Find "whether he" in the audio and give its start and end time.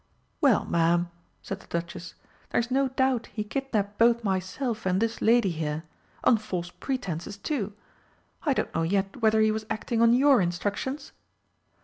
9.21-9.51